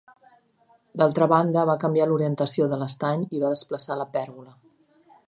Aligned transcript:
D'altra 1.01 1.27
banda, 1.33 1.65
va 1.71 1.75
canviar 1.83 2.07
l'orientació 2.11 2.71
de 2.73 2.79
l'estany 2.85 3.27
i 3.29 3.43
va 3.45 3.55
desplaçar 3.55 3.99
la 4.01 4.09
pèrgola. 4.17 4.57